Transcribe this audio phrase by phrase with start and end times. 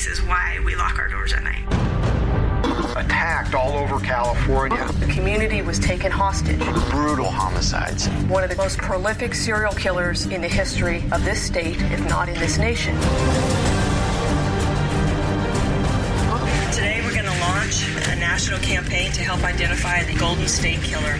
[0.00, 1.62] This is why we lock our doors at night.
[2.96, 4.88] Attacked all over California.
[4.98, 6.58] The community was taken hostage.
[6.88, 8.08] Brutal homicides.
[8.26, 12.30] One of the most prolific serial killers in the history of this state, if not
[12.30, 12.94] in this nation.
[16.72, 21.18] Today, we're going to launch a national campaign to help identify the Golden State Killer.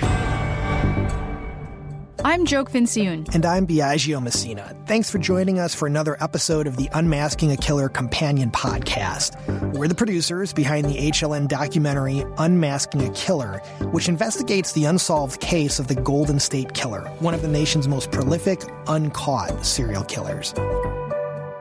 [2.23, 3.35] I'm Joke Fincioen.
[3.35, 4.77] And I'm Biagio Messina.
[4.85, 9.35] Thanks for joining us for another episode of the Unmasking a Killer companion podcast.
[9.75, 13.59] We're the producers behind the HLN documentary Unmasking a Killer,
[13.93, 18.11] which investigates the unsolved case of the Golden State Killer, one of the nation's most
[18.11, 20.53] prolific, uncaught serial killers.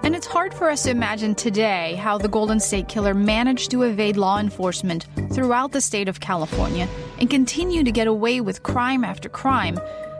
[0.04, 3.84] And it's hard for us to imagine today how the Golden State Killer managed to
[3.84, 9.06] evade law enforcement throughout the state of California and continue to get away with crime
[9.06, 9.80] after crime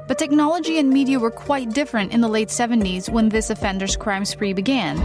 [0.10, 4.26] but technology and media were quite different in the late 70s when this offender's crime
[4.26, 4.98] spree began.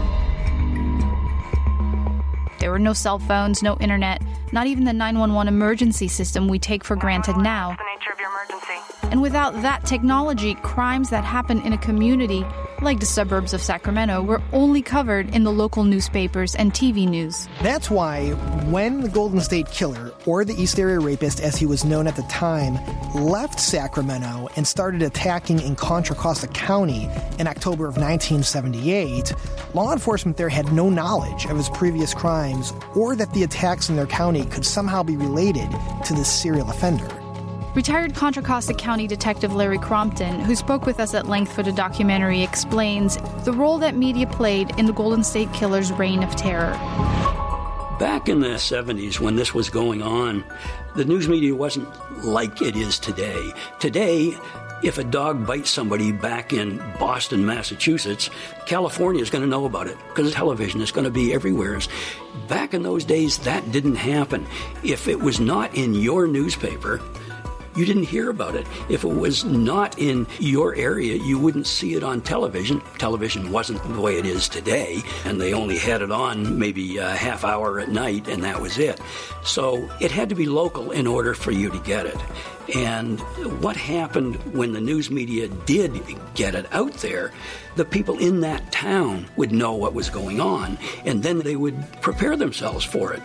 [2.59, 6.83] There were no cell phones, no internet, not even the 911 emergency system we take
[6.83, 7.77] for granted now.
[9.15, 12.45] And without that technology, crimes that happen in a community,
[12.81, 17.47] like the suburbs of Sacramento, were only covered in the local newspapers and TV news.
[17.61, 18.31] That's why
[18.71, 22.17] when the Golden State Killer, or the East Area Rapist as he was known at
[22.17, 22.77] the time,
[23.15, 27.07] left Sacramento and started attacking in Contra Costa County
[27.39, 29.33] in October of 1978,
[29.73, 33.95] law enforcement there had no knowledge of his previous crimes or that the attacks in
[33.95, 35.69] their county could somehow be related
[36.03, 37.07] to this serial offender.
[37.75, 41.73] Retired Contra Costa County Detective Larry Crompton, who spoke with us at length for the
[41.73, 46.71] documentary, explains the role that media played in the Golden State Killer's reign of terror.
[47.99, 50.45] Back in the 70s, when this was going on,
[50.95, 51.89] the news media wasn't
[52.23, 53.51] like it is today.
[53.81, 54.33] Today,
[54.81, 58.29] if a dog bites somebody back in Boston, Massachusetts,
[58.67, 61.77] California is going to know about it because television is going to be everywhere.
[62.47, 64.47] Back in those days, that didn't happen.
[64.81, 67.01] If it was not in your newspaper,
[67.75, 68.65] you didn't hear about it.
[68.89, 72.81] If it was not in your area, you wouldn't see it on television.
[72.97, 77.09] Television wasn't the way it is today, and they only had it on maybe a
[77.09, 78.99] half hour at night, and that was it.
[79.43, 82.17] So it had to be local in order for you to get it.
[82.73, 83.19] And
[83.61, 86.01] what happened when the news media did
[86.33, 87.31] get it out there,
[87.75, 91.75] the people in that town would know what was going on, and then they would
[92.01, 93.21] prepare themselves for it.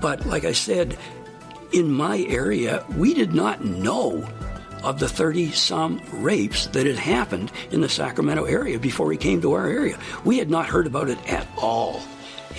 [0.00, 0.96] But like I said,
[1.74, 4.24] in my area, we did not know
[4.84, 9.40] of the 30 some rapes that had happened in the Sacramento area before he came
[9.40, 9.98] to our area.
[10.24, 12.00] We had not heard about it at all.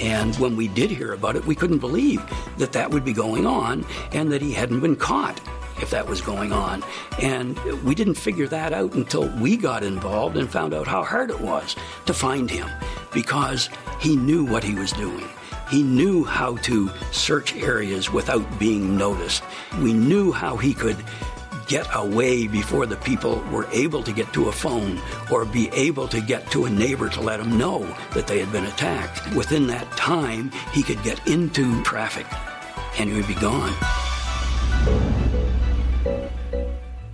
[0.01, 2.21] And when we did hear about it, we couldn't believe
[2.57, 5.39] that that would be going on and that he hadn't been caught
[5.81, 6.83] if that was going on.
[7.21, 11.29] And we didn't figure that out until we got involved and found out how hard
[11.29, 12.69] it was to find him
[13.13, 13.69] because
[14.01, 15.29] he knew what he was doing.
[15.69, 19.43] He knew how to search areas without being noticed.
[19.81, 20.97] We knew how he could
[21.67, 26.07] get away before the people were able to get to a phone or be able
[26.09, 27.79] to get to a neighbor to let them know
[28.13, 29.35] that they had been attacked.
[29.35, 32.27] Within that time, he could get into traffic
[32.99, 33.73] and he would be gone.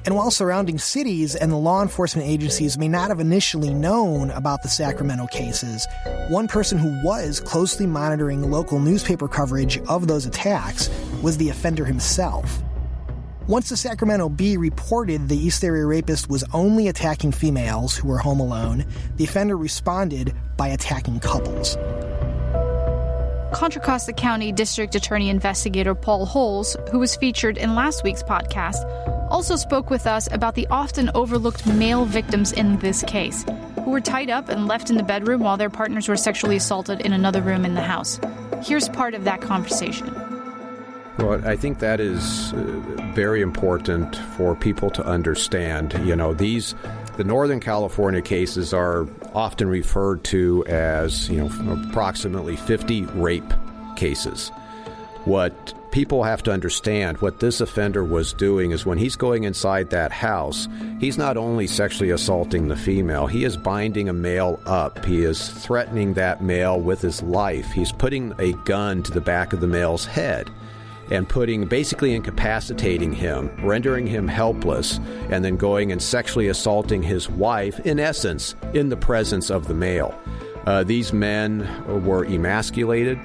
[0.04, 4.64] And while surrounding cities and the law enforcement agencies may not have initially known about
[4.64, 5.88] the Sacramento cases,
[6.28, 10.90] one person who was closely monitoring local newspaper coverage of those attacks
[11.22, 12.64] was the offender himself.
[13.48, 18.18] Once the Sacramento Bee reported the East Area Rapist was only attacking females who were
[18.18, 18.86] home alone,
[19.18, 21.78] the offender responded by attacking couples.
[23.54, 28.82] Contra Costa County District Attorney Investigator Paul Holes, who was featured in last week's podcast,
[29.32, 33.46] also spoke with us about the often overlooked male victims in this case,
[33.76, 37.02] who were tied up and left in the bedroom while their partners were sexually assaulted
[37.02, 38.20] in another room in the house.
[38.62, 40.14] Here's part of that conversation.
[41.18, 42.58] Well, I think that is uh,
[43.14, 45.94] very important for people to understand.
[46.06, 46.76] You know, these
[47.18, 53.54] the Northern California cases are often referred to as, you know, approximately 50 rape
[53.96, 54.50] cases.
[55.26, 59.90] What people have to understand what this offender was doing is when he's going inside
[59.90, 60.68] that house,
[61.00, 65.04] he's not only sexually assaulting the female, he is binding a male up.
[65.06, 67.72] He is threatening that male with his life.
[67.72, 70.50] He's putting a gun to the back of the male's head
[71.12, 74.98] and putting basically incapacitating him, rendering him helpless,
[75.30, 79.74] and then going and sexually assaulting his wife, in essence, in the presence of the
[79.74, 80.18] male.
[80.66, 81.68] Uh, these men
[82.06, 83.20] were emasculated.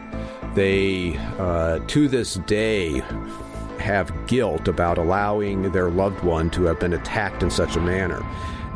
[0.56, 3.02] They, uh, to this day,
[3.78, 8.24] have guilt about allowing their loved one to have been attacked in such a manner.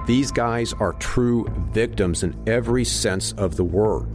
[0.07, 4.07] These guys are true victims in every sense of the word.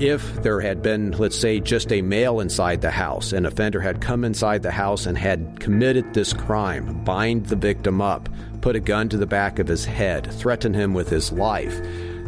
[0.00, 4.00] If there had been, let's say, just a male inside the house, an offender had
[4.00, 8.28] come inside the house and had committed this crime, bind the victim up,
[8.60, 11.80] put a gun to the back of his head, threaten him with his life,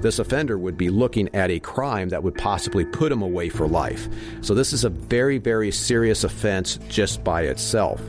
[0.03, 3.67] this offender would be looking at a crime that would possibly put him away for
[3.67, 4.09] life.
[4.41, 8.01] So, this is a very, very serious offense just by itself.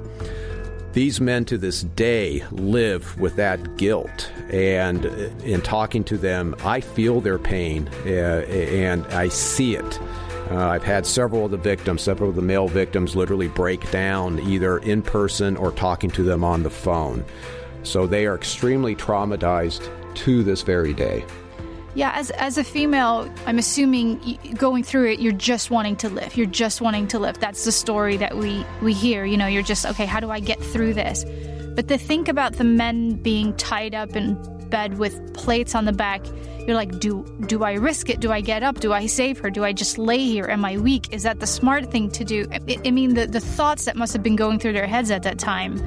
[0.94, 4.31] These men to this day live with that guilt.
[4.50, 5.06] And
[5.44, 10.00] in talking to them, I feel their pain uh, and I see it.
[10.50, 14.39] Uh, I've had several of the victims, several of the male victims, literally break down
[14.39, 17.24] either in person or talking to them on the phone.
[17.84, 21.25] So they are extremely traumatized to this very day.
[21.98, 26.38] Yeah, as as a female, I'm assuming going through it, you're just wanting to live.
[26.38, 27.40] You're just wanting to live.
[27.40, 29.26] That's the story that we we hear.
[29.26, 30.06] You know, you're just okay.
[30.06, 31.26] How do I get through this?
[31.74, 34.36] But to think about the men being tied up in
[34.70, 36.24] bed with plates on the back,
[36.68, 38.20] you're like, do do I risk it?
[38.20, 38.80] Do I get up?
[38.80, 39.50] Do I save her?
[39.50, 40.46] Do I just lay here?
[40.46, 41.12] Am I weak?
[41.12, 42.46] Is that the smart thing to do?
[42.52, 45.24] I, I mean, the the thoughts that must have been going through their heads at
[45.24, 45.78] that time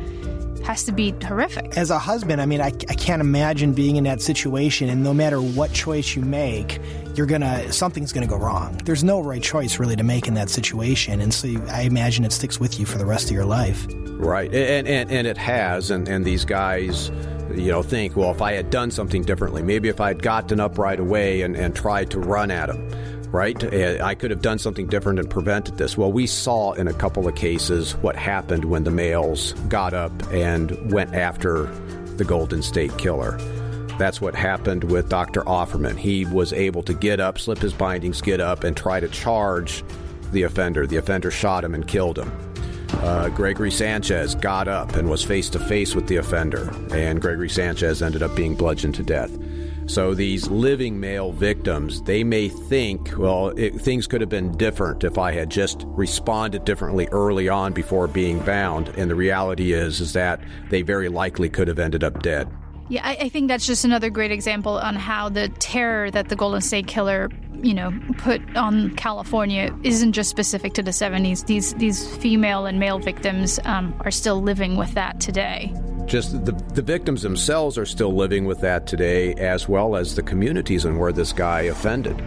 [0.62, 1.76] has to be horrific.
[1.76, 5.14] As a husband, I mean, I, I can't imagine being in that situation, and no
[5.14, 6.80] matter what choice you make,
[7.14, 8.80] you're gonna something's gonna go wrong.
[8.84, 12.24] There's no right choice really to make in that situation, and so you, I imagine
[12.24, 13.86] it sticks with you for the rest of your life.
[14.06, 17.10] Right, and and, and it has, and, and these guys
[17.54, 20.60] you know, think, well, if I had done something differently, maybe if I had gotten
[20.60, 22.88] up right away and, and tried to run at him,
[23.32, 23.62] right?
[23.62, 25.96] Uh, I could have done something different and prevented this.
[25.96, 30.12] Well, we saw in a couple of cases what happened when the males got up
[30.32, 31.64] and went after
[32.16, 33.38] the Golden State Killer.
[33.98, 35.42] That's what happened with Dr.
[35.42, 35.96] Offerman.
[35.96, 39.84] He was able to get up, slip his bindings, get up, and try to charge
[40.32, 40.86] the offender.
[40.86, 42.32] The offender shot him and killed him.
[42.94, 47.48] Uh, Gregory Sanchez got up and was face to face with the offender, and Gregory
[47.48, 49.30] Sanchez ended up being bludgeoned to death.
[49.90, 55.02] So these living male victims, they may think, well, it, things could have been different
[55.02, 58.90] if I had just responded differently early on before being bound.
[58.90, 62.48] And the reality is, is that they very likely could have ended up dead.
[62.88, 66.36] Yeah, I, I, think that's just another great example on how the terror that the
[66.36, 67.28] Golden State Killer,
[67.60, 71.46] you know, put on California isn't just specific to the 70s.
[71.46, 75.74] These these female and male victims um, are still living with that today
[76.10, 80.22] just the, the victims themselves are still living with that today, as well as the
[80.22, 82.18] communities and where this guy offended.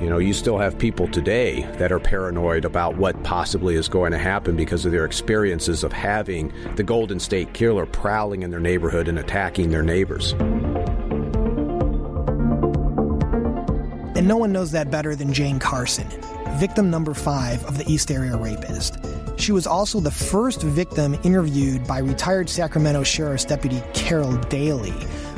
[0.00, 4.12] You know, you still have people today that are paranoid about what possibly is going
[4.12, 8.60] to happen because of their experiences of having the Golden State Killer prowling in their
[8.60, 10.34] neighborhood and attacking their neighbors.
[14.14, 16.06] And no one knows that better than Jane Carson,
[16.58, 18.98] victim number five of the East Area Rapist.
[19.42, 24.94] She was also the first victim interviewed by retired Sacramento Sheriff's Deputy Carol Daly,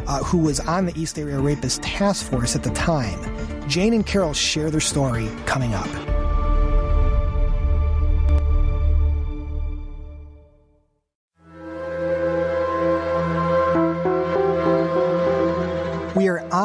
[0.06, 3.18] uh, who was on the East Area Rapist Task Force at the time.
[3.66, 6.13] Jane and Carol share their story coming up.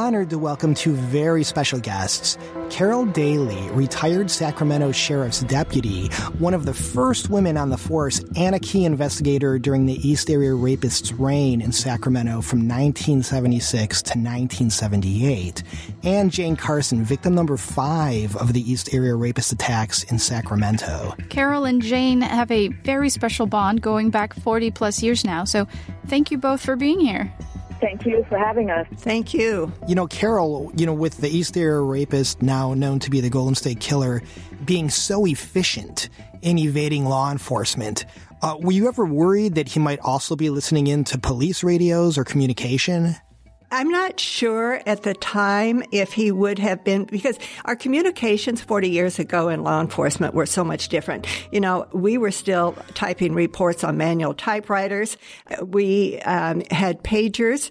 [0.10, 2.36] Honored to welcome two very special guests.
[2.72, 6.08] Carol Daly, retired Sacramento Sheriff's deputy,
[6.40, 10.32] one of the first women on the force and a key investigator during the East
[10.32, 15.62] Area Rapist's reign in Sacramento from 1976 to 1978,
[16.02, 21.14] and Jane Carson, victim number five of the East Area Rapist attacks in Sacramento.
[21.30, 25.68] Carol and Jane have a very special bond going back 40 plus years now, so
[26.08, 27.32] thank you both for being here.
[27.80, 28.88] Thank you for having us.
[28.98, 29.72] Thank you.
[29.88, 33.30] You know, Carol, you know, with the East Area rapist, now known to be the
[33.30, 34.22] Golden State Killer,
[34.66, 36.10] being so efficient
[36.42, 38.06] in evading law enforcement,
[38.42, 42.18] uh, were you ever worried that he might also be listening in to police radios
[42.18, 43.16] or communication?
[43.72, 48.90] I'm not sure at the time if he would have been, because our communications 40
[48.90, 51.28] years ago in law enforcement were so much different.
[51.52, 55.18] You know, we were still typing reports on manual typewriters.
[55.62, 57.70] We um, had pagers.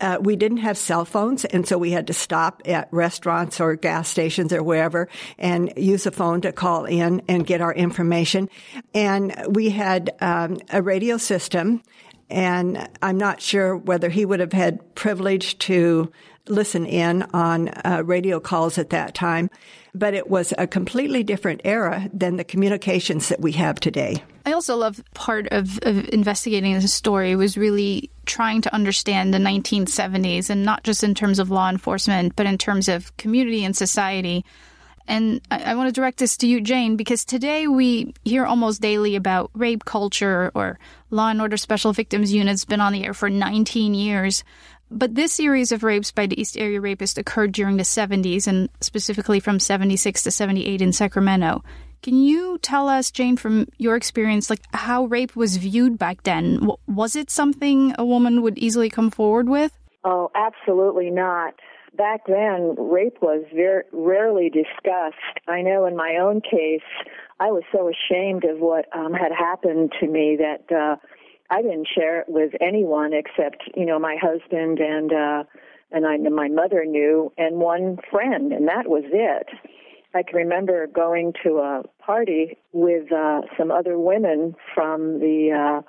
[0.00, 3.76] Uh, we didn't have cell phones, and so we had to stop at restaurants or
[3.76, 8.48] gas stations or wherever and use a phone to call in and get our information.
[8.94, 11.82] And we had um, a radio system,
[12.30, 16.10] and I'm not sure whether he would have had privilege to
[16.48, 19.50] listen in on uh, radio calls at that time,
[19.94, 24.22] but it was a completely different era than the communications that we have today.
[24.46, 29.38] I also love part of, of investigating this story was really trying to understand the
[29.38, 33.76] 1970s and not just in terms of law enforcement, but in terms of community and
[33.76, 34.44] society.
[35.06, 38.80] And I, I, want to direct this to you, Jane, because today we hear almost
[38.80, 40.78] daily about rape culture or
[41.10, 44.44] Law and Order Special Victims Unit's been on the air for 19 years.
[44.90, 48.68] But this series of rapes by the East Area Rapist occurred during the 70s and
[48.80, 51.62] specifically from 76 to 78 in Sacramento.
[52.02, 56.70] Can you tell us, Jane, from your experience, like how rape was viewed back then?
[56.88, 59.72] Was it something a woman would easily come forward with?
[60.02, 61.54] Oh, absolutely not.
[61.96, 65.16] Back then, rape was very rarely discussed.
[65.48, 66.80] I know in my own case,
[67.40, 70.96] I was so ashamed of what um, had happened to me that uh,
[71.50, 75.44] I didn't share it with anyone except, you know, my husband and uh
[75.92, 79.48] and I my mother knew and one friend and that was it.
[80.14, 85.82] I can remember going to a party with uh some other women from the uh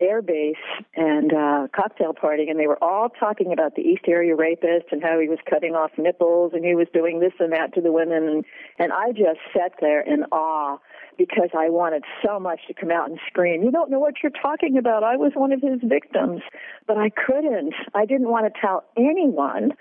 [0.00, 0.56] air base
[0.96, 5.02] and uh cocktail party and they were all talking about the east area rapist and
[5.02, 7.92] how he was cutting off nipples and he was doing this and that to the
[7.92, 8.44] women and
[8.78, 10.78] and I just sat there in awe
[11.20, 14.32] because I wanted so much to come out and scream, You don't know what you're
[14.32, 15.04] talking about.
[15.04, 16.40] I was one of his victims.
[16.86, 17.74] But I couldn't.
[17.94, 19.74] I didn't want to tell anyone.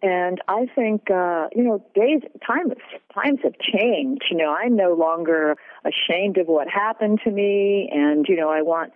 [0.00, 2.72] And I think, uh, you know, days, times,
[3.12, 4.24] times have changed.
[4.30, 7.90] You know, I'm no longer ashamed of what happened to me.
[7.92, 8.92] And, you know, I want,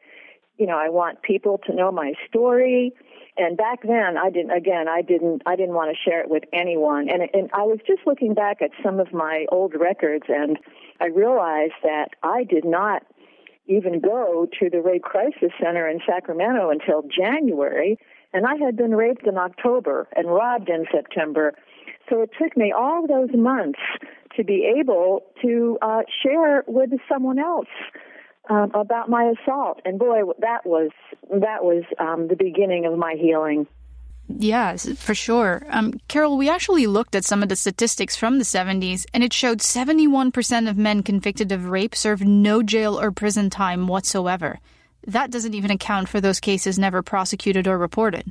[0.63, 2.93] you know, I want people to know my story.
[3.37, 4.53] And back then, I didn't.
[4.53, 5.43] Again, I didn't.
[5.45, 7.09] I didn't want to share it with anyone.
[7.11, 10.57] And and I was just looking back at some of my old records, and
[11.01, 13.03] I realized that I did not
[13.67, 17.99] even go to the Rape Crisis Center in Sacramento until January,
[18.33, 21.55] and I had been raped in October and robbed in September.
[22.09, 23.81] So it took me all those months
[24.37, 27.69] to be able to uh, share with someone else
[28.49, 30.91] um, about my assault, and boy, that was
[31.31, 33.67] that was um, the beginning of my healing.
[34.29, 35.65] Yes, for sure.
[35.69, 39.33] Um, Carol, we actually looked at some of the statistics from the 70s, and it
[39.33, 44.59] showed 71% of men convicted of rape served no jail or prison time whatsoever.
[45.07, 48.31] That doesn't even account for those cases never prosecuted or reported.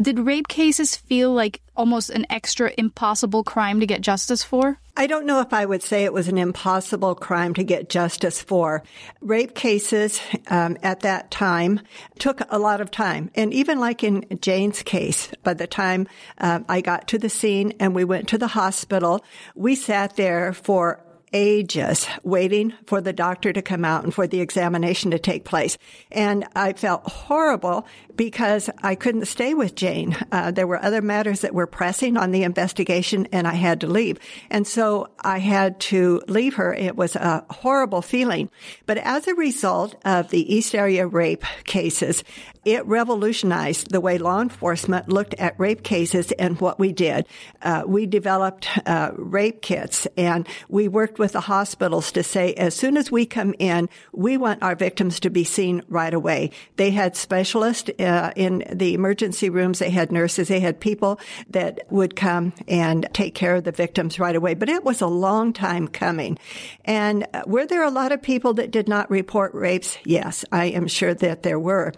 [0.00, 4.78] Did rape cases feel like almost an extra impossible crime to get justice for?
[4.96, 8.40] I don't know if I would say it was an impossible crime to get justice
[8.40, 8.84] for.
[9.20, 11.80] Rape cases um, at that time
[12.18, 13.30] took a lot of time.
[13.34, 16.06] And even like in Jane's case, by the time
[16.38, 19.24] uh, I got to the scene and we went to the hospital,
[19.56, 21.00] we sat there for
[21.32, 25.78] ages waiting for the doctor to come out and for the examination to take place.
[26.10, 30.16] And I felt horrible because I couldn't stay with Jane.
[30.32, 33.86] Uh, there were other matters that were pressing on the investigation and I had to
[33.86, 34.18] leave.
[34.50, 36.74] And so I had to leave her.
[36.74, 38.50] It was a horrible feeling.
[38.86, 42.24] But as a result of the East Area rape cases,
[42.64, 47.26] it revolutionized the way law enforcement looked at rape cases and what we did.
[47.62, 52.74] Uh, we developed uh, rape kits and we worked with the hospitals to say as
[52.74, 56.50] soon as we come in, we want our victims to be seen right away.
[56.76, 61.20] They had specialists uh, in the emergency rooms, they had nurses, they had people
[61.50, 64.54] that would come and take care of the victims right away.
[64.54, 66.38] But it was a long time coming.
[66.84, 69.98] And were there a lot of people that did not report rapes?
[70.04, 71.92] Yes, I am sure that there were.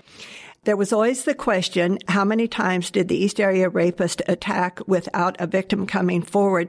[0.64, 5.36] There was always the question, how many times did the East Area rapist attack without
[5.40, 6.68] a victim coming forward?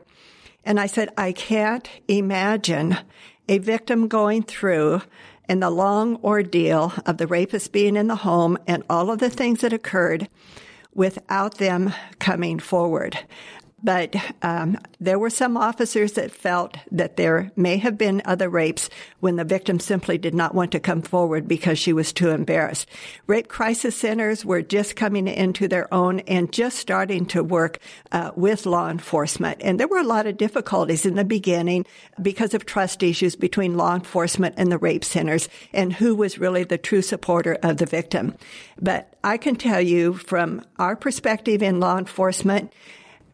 [0.64, 2.98] And I said, I can't imagine
[3.50, 5.02] a victim going through
[5.50, 9.30] and the long ordeal of the rapist being in the home and all of the
[9.30, 10.30] things that occurred
[10.94, 13.20] without them coming forward.
[13.84, 18.90] But um, there were some officers that felt that there may have been other rapes
[19.20, 22.88] when the victim simply did not want to come forward because she was too embarrassed.
[23.26, 27.80] Rape crisis centers were just coming into their own and just starting to work
[28.12, 29.58] uh, with law enforcement.
[29.62, 31.86] And there were a lot of difficulties in the beginning
[32.22, 36.64] because of trust issues between law enforcement and the rape centers and who was really
[36.64, 38.36] the true supporter of the victim.
[38.80, 42.74] But I can tell you from our perspective in law enforcement,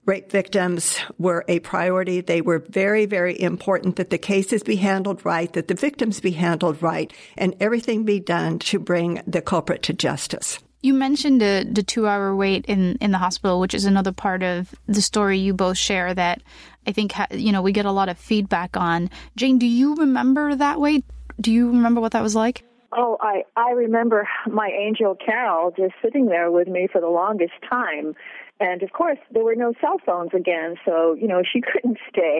[0.07, 2.21] rape victims were a priority.
[2.21, 6.31] They were very, very important that the cases be handled right, that the victims be
[6.31, 10.59] handled right, and everything be done to bring the culprit to justice.
[10.81, 14.43] You mentioned the, the two hour wait in, in the hospital, which is another part
[14.43, 16.41] of the story you both share that
[16.85, 19.09] I think, you know, we get a lot of feedback on.
[19.35, 21.03] Jane, do you remember that wait?
[21.41, 22.63] Do you remember what that was like?
[22.93, 27.53] Oh, I I remember my angel Carol just sitting there with me for the longest
[27.69, 28.15] time.
[28.59, 32.39] And of course, there were no cell phones again, so you know she couldn't stay,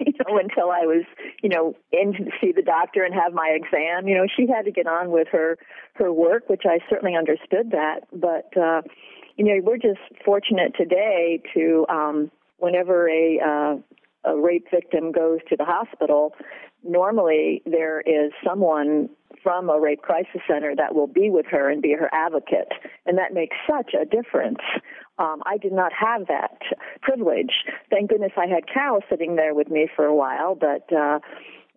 [0.00, 1.04] you know, until I was,
[1.42, 4.08] you know, in to see the doctor and have my exam.
[4.08, 5.58] You know, she had to get on with her
[5.94, 8.00] her work, which I certainly understood that.
[8.12, 8.82] But uh,
[9.36, 15.40] you know, we're just fortunate today to, um, whenever a uh, a rape victim goes
[15.48, 16.34] to the hospital,
[16.82, 19.08] normally there is someone
[19.42, 22.72] from a rape crisis center that will be with her and be her advocate.
[23.04, 24.60] And that makes such a difference.
[25.18, 26.60] Um, I did not have that
[27.00, 27.52] privilege.
[27.90, 31.20] Thank goodness I had Cal sitting there with me for a while, but, uh,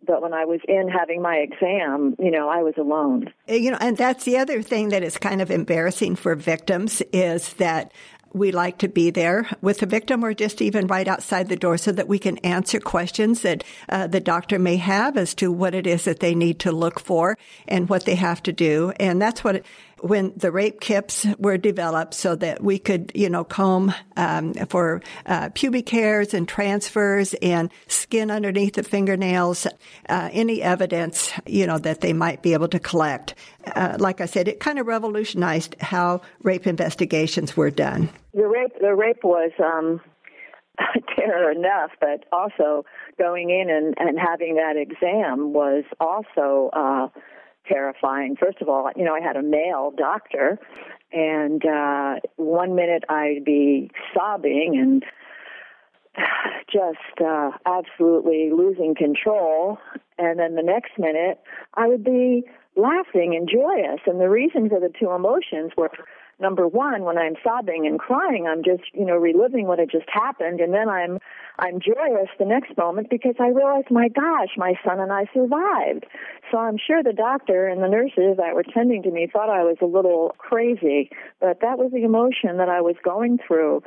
[0.06, 3.32] but when I was in having my exam, you know, I was alone.
[3.48, 7.54] You know, and that's the other thing that is kind of embarrassing for victims is
[7.54, 7.92] that
[8.34, 11.78] we like to be there with the victim or just even right outside the door
[11.78, 15.74] so that we can answer questions that uh, the doctor may have as to what
[15.74, 18.92] it is that they need to look for and what they have to do.
[19.00, 19.66] And that's what, it,
[20.00, 25.02] when the rape kits were developed so that we could, you know, comb um, for
[25.26, 29.68] uh, pubic hairs and transfers and skin underneath the fingernails,
[30.10, 33.36] uh, any evidence, you know, that they might be able to collect.
[33.76, 38.10] Uh, like I said, it kind of revolutionized how rape investigations were done.
[38.34, 40.00] The rape, the rape was um,
[41.16, 42.86] terror enough, but also
[43.18, 47.08] going in and, and having that exam was also uh,
[47.68, 48.36] terrifying.
[48.40, 50.60] First of all, you know, I had a male doctor,
[51.12, 55.04] and uh, one minute I'd be sobbing and
[56.72, 59.78] just uh, absolutely losing control,
[60.18, 61.40] and then the next minute
[61.74, 62.44] I would be
[62.76, 64.00] laughing and joyous.
[64.06, 65.92] And the reason for the two emotions were
[66.40, 70.10] number one, when I'm sobbing and crying, I'm just, you know, reliving what had just
[70.10, 70.60] happened.
[70.60, 71.20] And then I'm,
[71.60, 76.06] I'm joyous the next moment because I realize, my gosh, my son and I survived.
[76.52, 79.64] So I'm sure the doctor and the nurses that were tending to me thought I
[79.64, 83.84] was a little crazy, but that was the emotion that I was going through.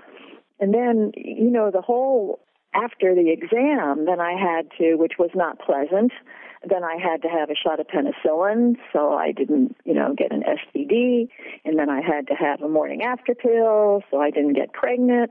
[0.59, 2.40] And then, you know, the whole
[2.75, 6.12] after the exam, then I had to, which was not pleasant,
[6.69, 10.31] then I had to have a shot of penicillin so I didn't, you know, get
[10.31, 11.29] an STD.
[11.64, 15.31] And then I had to have a morning after pill so I didn't get pregnant.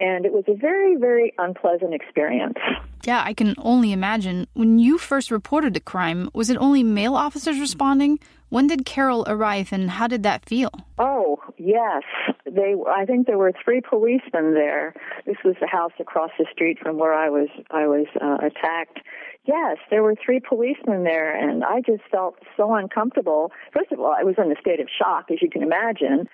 [0.00, 2.56] And it was a very, very unpleasant experience.
[3.04, 4.46] Yeah, I can only imagine.
[4.54, 8.18] When you first reported the crime, was it only male officers responding?
[8.50, 10.70] When did Carol arrive and how did that feel?
[10.98, 12.02] Oh, yes.
[12.44, 14.92] They I think there were three policemen there.
[15.24, 19.00] This was the house across the street from where I was I was uh, attacked
[19.46, 23.50] Yes, there were three policemen there, and I just felt so uncomfortable.
[23.72, 26.28] First of all, I was in a state of shock, as you can imagine,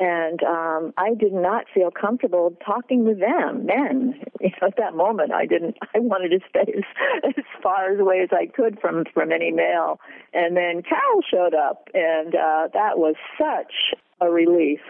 [0.00, 4.20] and um, I did not feel comfortable talking with them, men.
[4.40, 5.76] You know, at that moment, I didn't.
[5.94, 10.00] I wanted to stay as, as far away as I could from from any male.
[10.32, 14.80] And then Carol showed up, and uh, that was such a relief.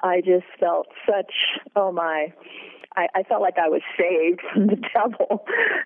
[0.00, 1.32] I just felt such,
[1.74, 2.32] oh my,
[2.96, 5.44] I, I felt like I was saved from the devil.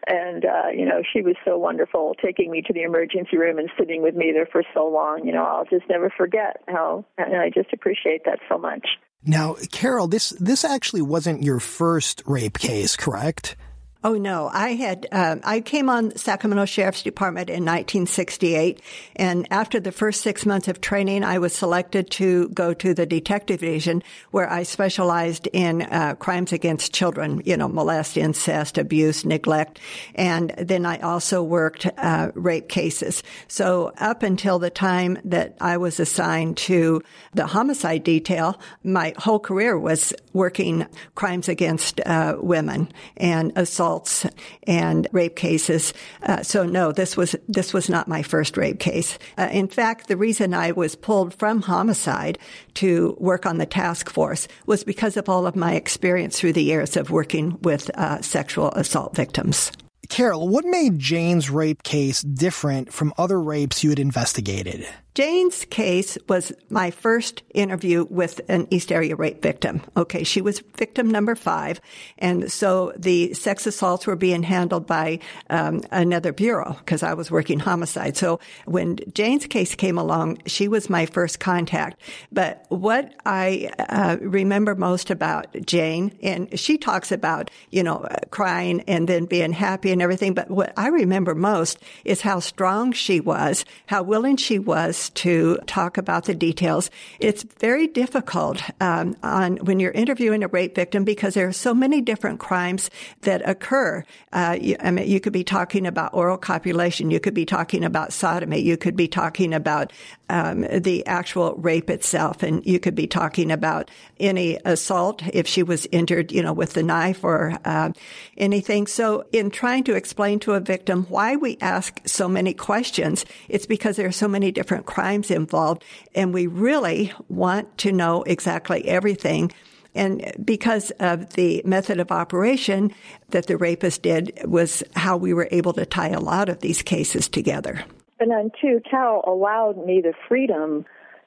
[0.08, 3.68] And, uh, you know, she was so wonderful taking me to the emergency room and
[3.78, 5.20] sitting with me there for so long.
[5.24, 8.86] You know, I'll just never forget how, and I just appreciate that so much.
[9.24, 13.56] Now, Carol, this, this actually wasn't your first rape case, correct?
[14.04, 18.80] Oh no, I had um, I came on Sacramento Sheriff's Department in 1968,
[19.16, 23.06] and after the first six months of training, I was selected to go to the
[23.06, 29.24] detective division where I specialized in uh, crimes against children, you know, molest, incest, abuse,
[29.24, 29.80] neglect,
[30.14, 33.24] and then I also worked uh, rape cases.
[33.48, 37.02] So up until the time that I was assigned to
[37.34, 44.26] the homicide detail, my whole career was working crimes against uh, women and assault assaults
[44.66, 45.92] and rape cases.
[46.22, 49.18] Uh, so no, this was this was not my first rape case.
[49.36, 52.38] Uh, in fact, the reason I was pulled from homicide
[52.74, 56.62] to work on the task force was because of all of my experience through the
[56.62, 59.72] years of working with uh, sexual assault victims.
[60.08, 64.86] Carol, what made Jane's rape case different from other rapes you had investigated?
[65.18, 69.82] Jane's case was my first interview with an East Area rape victim.
[69.96, 71.80] Okay, she was victim number five,
[72.18, 75.18] and so the sex assaults were being handled by
[75.50, 78.16] um, another bureau because I was working homicide.
[78.16, 82.00] So when Jane's case came along, she was my first contact.
[82.30, 88.82] But what I uh, remember most about Jane, and she talks about you know crying
[88.82, 93.18] and then being happy and everything, but what I remember most is how strong she
[93.18, 96.90] was, how willing she was to talk about the details.
[97.20, 101.74] It's very difficult um, on when you're interviewing a rape victim because there are so
[101.74, 102.90] many different crimes
[103.22, 104.04] that occur.
[104.32, 107.84] Uh, you, I mean, you could be talking about oral copulation, you could be talking
[107.84, 109.92] about sodomy, you could be talking about
[110.30, 115.62] um, the actual rape itself, and you could be talking about any assault if she
[115.62, 117.90] was injured, you know, with the knife or uh,
[118.36, 118.86] anything.
[118.86, 123.66] So, in trying to explain to a victim why we ask so many questions, it's
[123.66, 128.86] because there are so many different crimes involved, and we really want to know exactly
[128.86, 129.52] everything.
[129.94, 132.94] And because of the method of operation
[133.30, 136.82] that the rapist did was how we were able to tie a lot of these
[136.82, 137.84] cases together.
[138.20, 140.84] And then, too, Cal allowed me the freedom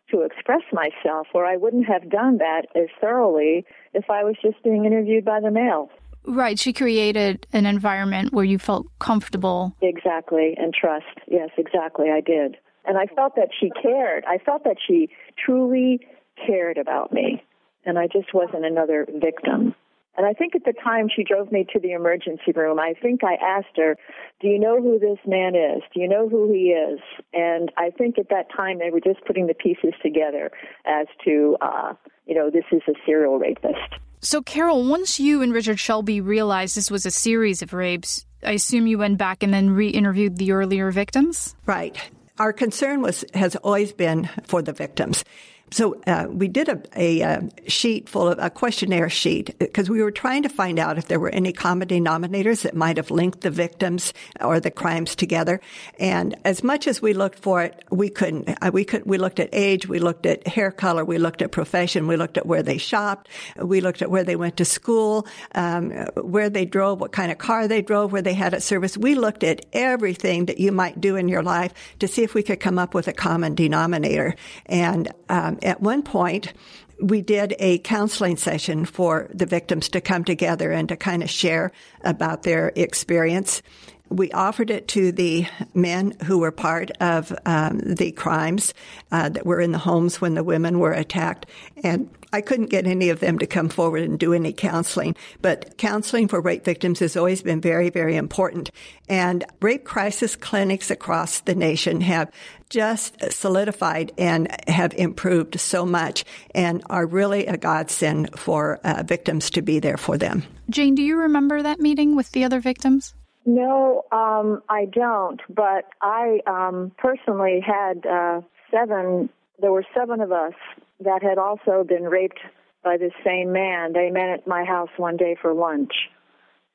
[0.09, 4.61] to express myself where I wouldn't have done that as thoroughly if I was just
[4.63, 5.89] being interviewed by the male.
[6.25, 6.59] Right.
[6.59, 9.75] She created an environment where you felt comfortable.
[9.81, 10.53] Exactly.
[10.57, 11.05] And trust.
[11.27, 12.11] Yes, exactly.
[12.11, 12.57] I did.
[12.85, 14.25] And I felt that she cared.
[14.25, 15.09] I felt that she
[15.43, 16.05] truly
[16.45, 17.43] cared about me.
[17.85, 19.73] And I just wasn't another victim.
[20.17, 23.21] And I think at the time she drove me to the emergency room, I think
[23.23, 23.95] I asked her,
[24.41, 25.81] Do you know who this man is?
[25.93, 26.99] Do you know who he is?
[27.33, 30.51] And I think at that time they were just putting the pieces together
[30.85, 31.93] as to, uh,
[32.25, 33.95] you know, this is a serial rapist.
[34.19, 38.51] So, Carol, once you and Richard Shelby realized this was a series of rapes, I
[38.51, 41.55] assume you went back and then re interviewed the earlier victims?
[41.65, 41.97] Right.
[42.37, 45.23] Our concern was has always been for the victims.
[45.71, 50.03] So uh, we did a, a, a, sheet full of a questionnaire sheet because we
[50.03, 53.39] were trying to find out if there were any common denominators that might have linked
[53.39, 55.61] the victims or the crimes together.
[55.97, 58.49] And as much as we looked for it, we couldn't.
[58.49, 59.05] Uh, we could.
[59.05, 62.37] We looked at age, we looked at hair color, we looked at profession, we looked
[62.37, 66.65] at where they shopped, we looked at where they went to school, um, where they
[66.65, 68.97] drove, what kind of car they drove, where they had it serviced.
[68.97, 72.43] We looked at everything that you might do in your life to see if we
[72.43, 74.35] could come up with a common denominator.
[74.65, 76.53] And um, at one point,
[77.01, 81.29] we did a counseling session for the victims to come together and to kind of
[81.29, 81.71] share
[82.01, 83.61] about their experience.
[84.09, 88.73] We offered it to the men who were part of um, the crimes
[89.11, 91.45] uh, that were in the homes when the women were attacked,
[91.83, 95.15] and I couldn't get any of them to come forward and do any counseling.
[95.41, 98.71] But counseling for rape victims has always been very, very important.
[99.09, 102.31] And rape crisis clinics across the nation have
[102.69, 106.23] just solidified and have improved so much
[106.55, 110.43] and are really a godsend for uh, victims to be there for them.
[110.69, 113.13] Jane, do you remember that meeting with the other victims?
[113.45, 115.41] No, um, I don't.
[115.49, 119.29] But I um, personally had uh, seven.
[119.59, 120.53] There were seven of us
[121.01, 122.39] that had also been raped
[122.83, 123.93] by the same man.
[123.93, 125.93] They met at my house one day for lunch,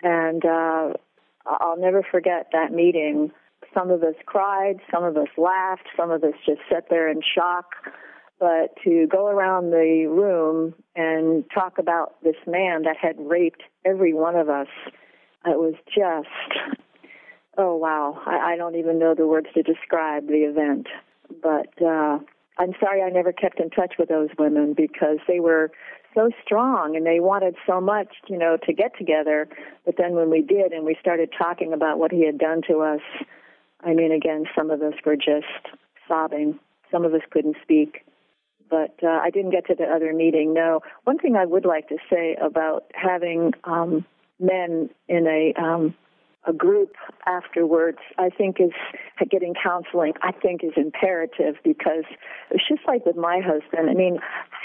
[0.03, 0.93] and uh,
[1.47, 3.33] I'll never forget that meeting.
[3.75, 7.21] Some of us cried, some of us laughed, some of us just sat there in
[7.35, 7.67] shock.
[8.39, 14.13] But to go around the room and talk about this man that had raped every
[14.13, 14.69] one of us
[15.47, 16.77] it was just,
[17.57, 20.89] oh wow, I, I don't even know the words to describe the event.
[21.43, 22.19] But uh,
[22.59, 25.71] I'm sorry I never kept in touch with those women because they were
[26.15, 29.49] so strong and they wanted so much, you know, to get together.
[29.85, 32.79] But then when we did and we started talking about what he had done to
[32.81, 33.03] us,
[33.85, 35.77] I mean, again, some of us were just
[36.09, 36.59] sobbing.
[36.91, 38.05] Some of us couldn't speak.
[38.69, 40.55] But uh, I didn't get to the other meeting.
[40.55, 40.81] No.
[41.05, 44.05] One thing I would like to say about having um,
[44.41, 45.95] men in a um,
[46.47, 46.95] a group
[47.27, 48.71] afterwards, I think is
[49.31, 50.13] getting counseling.
[50.23, 52.05] I think is imperative because
[52.51, 53.91] it's just like with my husband.
[53.91, 54.19] I mean,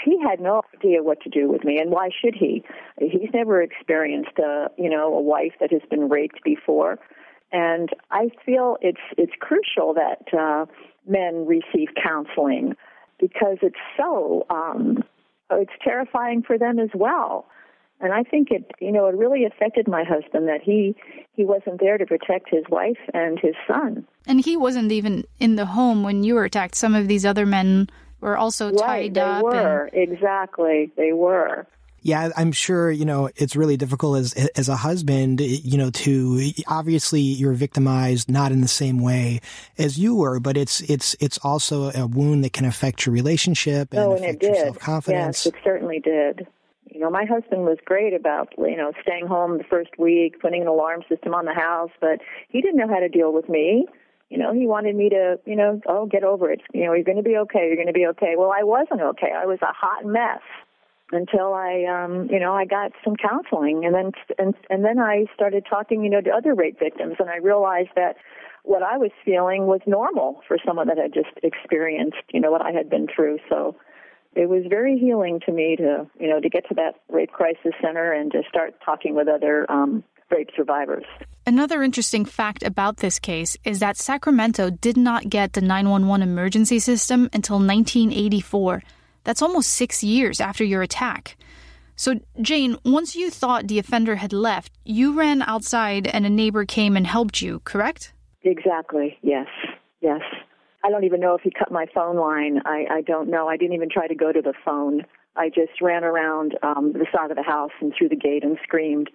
[0.04, 2.64] he had no idea what to do with me, and why should he?
[2.98, 6.98] He's never experienced a you know a wife that has been raped before,
[7.50, 10.66] and I feel it's it's crucial that uh,
[11.06, 12.76] men receive counseling
[13.18, 15.02] because it's so um,
[15.50, 17.46] it's terrifying for them as well
[18.02, 20.94] and I think it, you know, it really affected my husband that he
[21.34, 24.06] he wasn't there to protect his wife and his son.
[24.26, 26.74] And he wasn't even in the home when you were attacked.
[26.74, 27.88] Some of these other men
[28.20, 29.42] were also right, tied they up.
[29.42, 30.12] Were and...
[30.12, 31.66] exactly they were.
[32.04, 36.50] Yeah, I'm sure, you know, it's really difficult as, as a husband, you know, to
[36.66, 39.40] obviously you're victimized not in the same way
[39.78, 43.92] as you were, but it's, it's, it's also a wound that can affect your relationship
[43.92, 45.46] and oh, and affect your self-confidence.
[45.46, 46.48] Yes, it certainly did.
[46.92, 50.62] You know, my husband was great about, you know, staying home the first week, putting
[50.62, 53.86] an alarm system on the house, but he didn't know how to deal with me.
[54.28, 56.60] You know, he wanted me to, you know, oh, get over it.
[56.72, 57.66] You know, you're going to be okay.
[57.66, 58.34] You're going to be okay.
[58.36, 59.32] Well, I wasn't okay.
[59.36, 60.40] I was a hot mess
[61.12, 65.26] until I, um, you know, I got some counseling, and then and and then I
[65.34, 68.16] started talking, you know, to other rape victims, and I realized that
[68.64, 72.62] what I was feeling was normal for someone that had just experienced, you know, what
[72.62, 73.38] I had been through.
[73.48, 73.76] So
[74.34, 77.72] it was very healing to me to, you know, to get to that rape crisis
[77.82, 81.04] center and to start talking with other um, rape survivors.
[81.46, 86.78] Another interesting fact about this case is that Sacramento did not get the 911 emergency
[86.78, 88.82] system until 1984.
[89.24, 91.36] That's almost six years after your attack.
[91.96, 96.64] So, Jane, once you thought the offender had left, you ran outside and a neighbor
[96.64, 98.12] came and helped you, correct?
[98.42, 99.46] Exactly, yes,
[100.00, 100.20] yes.
[100.84, 102.60] I don't even know if he cut my phone line.
[102.64, 103.48] I, I don't know.
[103.48, 105.02] I didn't even try to go to the phone.
[105.36, 108.58] I just ran around um, the side of the house and through the gate and
[108.62, 109.10] screamed.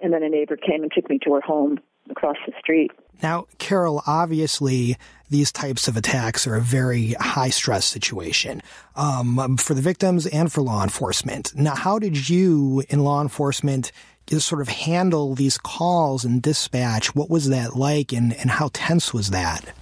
[0.00, 1.78] And then a neighbor came and took me to her home
[2.10, 2.90] across the street.
[3.22, 4.96] Now, Carol, obviously,
[5.30, 8.62] these types of attacks are a very high stress situation
[8.96, 11.54] um, for the victims and for law enforcement.
[11.54, 13.92] Now, how did you in law enforcement
[14.30, 17.14] sort of handle these calls and dispatch?
[17.14, 19.72] What was that like and, and how tense was that?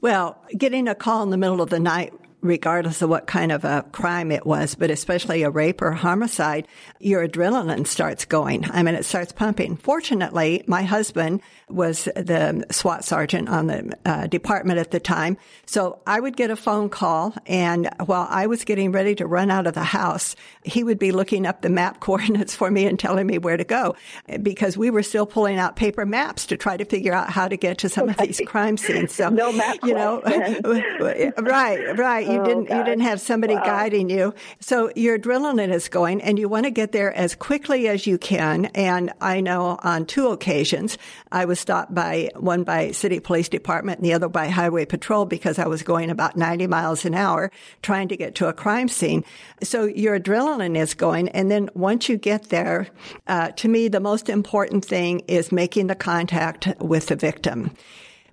[0.00, 3.64] Well, getting a call in the middle of the night regardless of what kind of
[3.64, 6.66] a crime it was, but especially a rape or homicide,
[6.98, 8.64] your adrenaline starts going.
[8.70, 9.76] I mean, it starts pumping.
[9.76, 15.36] Fortunately, my husband was the SWAT sergeant on the uh, department at the time.
[15.66, 19.50] So I would get a phone call and while I was getting ready to run
[19.50, 22.98] out of the house, he would be looking up the map coordinates for me and
[22.98, 23.94] telling me where to go
[24.42, 27.56] because we were still pulling out paper maps to try to figure out how to
[27.56, 29.14] get to some of these crime scenes.
[29.14, 30.20] So, no map you know,
[31.38, 32.29] right, right.
[32.30, 32.78] You oh, didn't, God.
[32.78, 33.64] you didn't have somebody wow.
[33.64, 34.34] guiding you.
[34.60, 38.18] So your adrenaline is going and you want to get there as quickly as you
[38.18, 38.66] can.
[38.66, 40.98] And I know on two occasions
[41.32, 45.24] I was stopped by one by city police department and the other by highway patrol
[45.24, 47.50] because I was going about 90 miles an hour
[47.82, 49.24] trying to get to a crime scene.
[49.62, 51.28] So your adrenaline is going.
[51.30, 52.88] And then once you get there,
[53.26, 57.70] uh, to me, the most important thing is making the contact with the victim.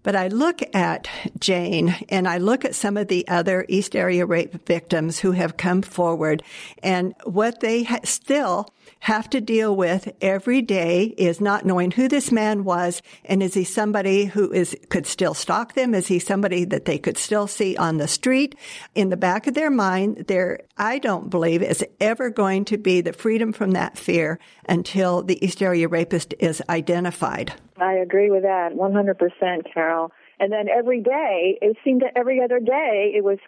[0.07, 4.25] But I look at Jane and I look at some of the other East Area
[4.25, 6.43] rape victims who have come forward
[6.81, 12.07] and what they ha- still have to deal with every day is not knowing who
[12.07, 16.19] this man was and is he somebody who is could still stalk them is he
[16.19, 18.55] somebody that they could still see on the street
[18.95, 23.01] in the back of their mind there I don't believe is ever going to be
[23.01, 27.53] the freedom from that fear until the East Area rapist is identified.
[27.77, 30.11] I agree with that 100%, Carol.
[30.39, 33.39] And then every day, it seemed that every other day, it was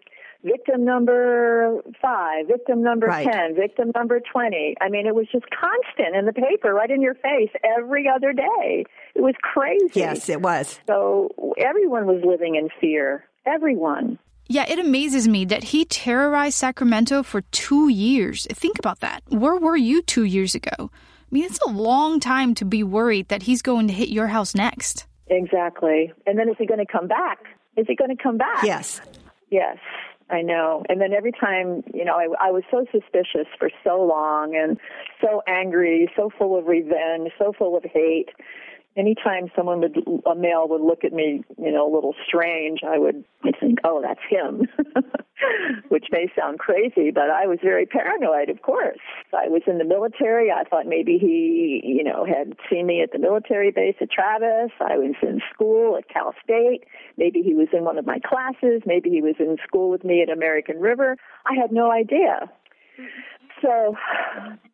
[0.44, 3.30] victim number five, victim number right.
[3.30, 4.76] 10, victim number 20.
[4.82, 8.34] I mean, it was just constant in the paper, right in your face, every other
[8.34, 8.86] day.
[9.16, 10.00] It was crazy.
[10.00, 10.80] Yes, it was.
[10.88, 13.26] So everyone was living in fear.
[13.46, 14.20] Everyone.
[14.48, 18.48] Yeah, it amazes me that he terrorized Sacramento for two years.
[18.52, 19.22] Think about that.
[19.28, 20.72] Where were you two years ago?
[20.80, 24.28] I mean, it's a long time to be worried that he's going to hit your
[24.28, 25.06] house next.
[25.28, 26.12] Exactly.
[26.26, 27.38] And then is he going to come back?
[27.78, 28.64] Is he going to come back?
[28.64, 29.00] Yes.
[29.52, 29.78] Yes,
[30.30, 30.84] I know.
[30.90, 34.80] And then every time, you know, I, I was so suspicious for so long and
[35.22, 38.30] so angry, so full of revenge, so full of hate
[39.00, 39.98] anytime someone would
[40.30, 43.24] a male would look at me, you know, a little strange, I would
[43.60, 44.68] think, "Oh, that's him,"
[45.90, 48.50] which may sound crazy, but I was very paranoid.
[48.50, 49.00] Of course,
[49.34, 50.52] I was in the military.
[50.52, 54.72] I thought maybe he, you know, had seen me at the military base at Travis.
[54.82, 56.84] I was in school at Cal State.
[57.18, 58.82] Maybe he was in one of my classes.
[58.86, 61.16] Maybe he was in school with me at American River.
[61.46, 62.50] I had no idea.
[63.62, 63.96] So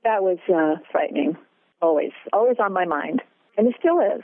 [0.04, 1.38] that was uh, frightening.
[1.82, 3.22] Always, always on my mind.
[3.58, 4.24] And it still is.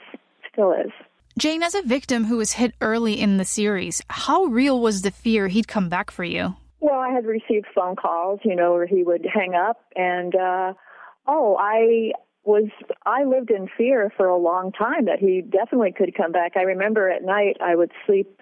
[0.52, 0.92] Still is.
[1.38, 5.12] Jane, as a victim who was hit early in the series, how real was the
[5.12, 6.56] fear he'd come back for you?
[6.82, 10.74] Well, I had received phone calls, you know, where he would hang up and, uh,
[11.28, 12.12] oh, I
[12.44, 12.70] was,
[13.06, 16.54] I lived in fear for a long time that he definitely could come back.
[16.58, 18.42] I remember at night I would sleep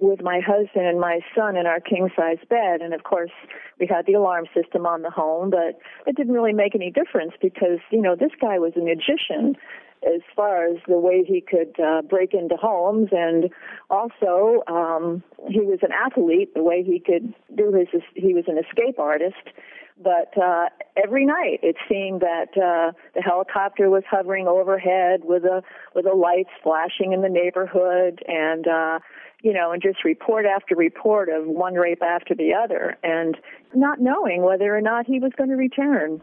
[0.00, 3.30] with my husband and my son in our king size bed and of course
[3.78, 7.32] we had the alarm system on the home but it didn't really make any difference
[7.40, 9.54] because you know this guy was a magician
[10.02, 13.50] as far as the way he could uh, break into homes, and
[13.90, 16.54] also um, he was an athlete.
[16.54, 19.36] The way he could do his, he was an escape artist.
[20.02, 25.62] But uh, every night it seemed that uh, the helicopter was hovering overhead with a
[25.94, 29.00] with a lights flashing in the neighborhood, and uh,
[29.42, 33.36] you know, and just report after report of one rape after the other, and
[33.74, 36.22] not knowing whether or not he was going to return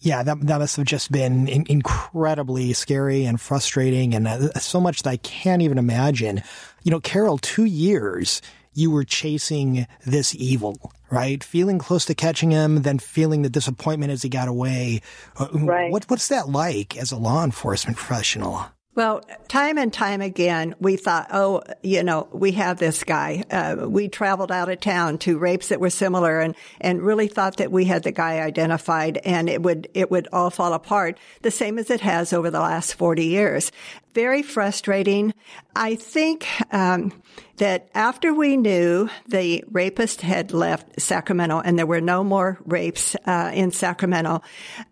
[0.00, 4.80] yeah, that, that must have just been in, incredibly scary and frustrating and uh, so
[4.80, 6.42] much that I can't even imagine.
[6.82, 8.42] You know, Carol, two years
[8.74, 11.44] you were chasing this evil, right?
[11.44, 15.02] Feeling close to catching him, then feeling the disappointment as he got away.
[15.38, 15.92] Uh, right.
[15.92, 18.66] What, what's that like as a law enforcement professional?
[18.94, 23.42] Well, time and time again, we thought, oh, you know, we have this guy.
[23.50, 27.56] Uh, we traveled out of town to rapes that were similar and, and really thought
[27.56, 31.50] that we had the guy identified and it would, it would all fall apart the
[31.50, 33.72] same as it has over the last 40 years
[34.14, 35.34] very frustrating.
[35.74, 37.12] I think um,
[37.56, 43.16] that after we knew the rapist had left Sacramento and there were no more rapes
[43.26, 44.42] uh, in Sacramento,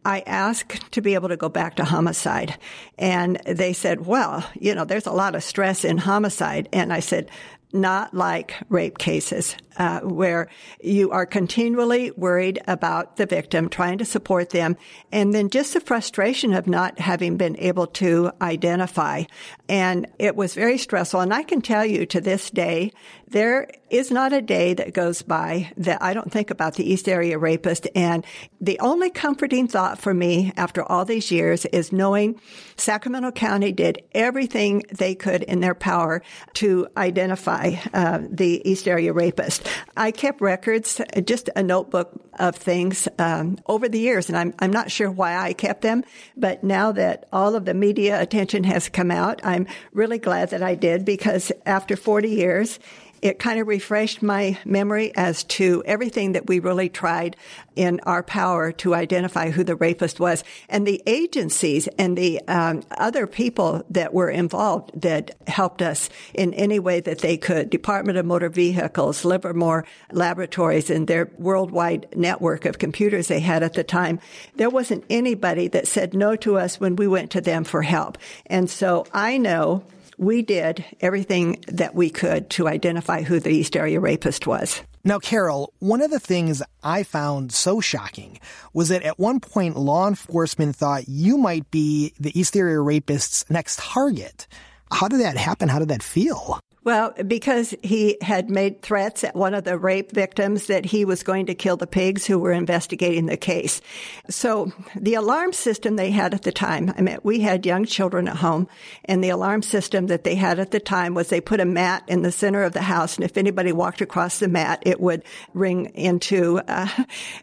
[0.05, 2.59] I asked to be able to go back to homicide.
[2.99, 6.69] And they said, well, you know, there's a lot of stress in homicide.
[6.73, 7.31] And I said,
[7.73, 10.49] not like rape cases uh, where
[10.83, 14.77] you are continually worried about the victim, trying to support them,
[15.13, 19.25] and then just the frustration of not having been able to identify.
[19.69, 21.21] And it was very stressful.
[21.21, 22.93] And I can tell you to this day,
[23.31, 27.09] there is not a day that goes by that I don't think about the East
[27.09, 27.87] Area rapist.
[27.95, 28.25] And
[28.61, 32.41] the only comforting thought for me after all these years is knowing
[32.77, 36.23] Sacramento County did everything they could in their power
[36.55, 39.67] to identify uh, the East Area rapist.
[39.97, 44.71] I kept records, just a notebook of things um, over the years, and I'm I'm
[44.71, 46.05] not sure why I kept them,
[46.37, 50.63] but now that all of the media attention has come out, I'm really glad that
[50.63, 52.79] I did because after 40 years
[53.23, 57.37] it kind of refreshed my memory as to everything that we really tried
[57.77, 62.83] in our power to identify who the rapist was and the agencies and the um,
[62.99, 67.71] other people that were involved that helped us in any way that they could.
[67.71, 73.75] Department of Motor Vehicles, Livermore Laboratories, and their worldwide network of computers they had at
[73.75, 74.21] the time.
[74.57, 78.19] There wasn't anybody that said no to us when we went to them for help.
[78.47, 79.85] And so I know
[80.21, 84.83] we did everything that we could to identify who the East Area rapist was.
[85.03, 88.39] Now, Carol, one of the things I found so shocking
[88.75, 93.49] was that at one point law enforcement thought you might be the East Area rapist's
[93.49, 94.47] next target.
[94.93, 95.71] How did that happen?
[95.71, 96.61] How did that feel?
[96.83, 101.23] Well, because he had made threats at one of the rape victims that he was
[101.23, 103.83] going to kill the pigs who were investigating the case.
[104.31, 108.29] So the alarm system they had at the time, I mean, we had young children
[108.29, 108.67] at home
[109.05, 112.05] and the alarm system that they had at the time was they put a mat
[112.09, 113.17] in the center of the house.
[113.17, 116.89] And if anybody walked across the mat, it would ring into, uh,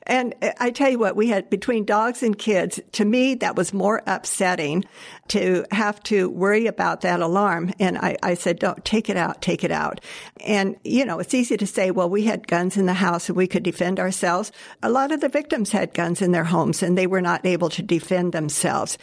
[0.07, 3.71] and I tell you what, we had between dogs and kids, to me, that was
[3.71, 4.83] more upsetting
[5.27, 7.71] to have to worry about that alarm.
[7.79, 10.01] And I, I said, don't take it out out, take it out.
[10.45, 13.35] And, you know, it's easy to say, well, we had guns in the house and
[13.35, 14.51] we could defend ourselves.
[14.81, 17.69] A lot of the victims had guns in their homes and they were not able
[17.69, 18.97] to defend themselves.